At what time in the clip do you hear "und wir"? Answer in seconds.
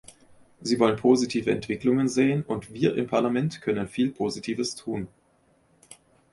2.41-2.95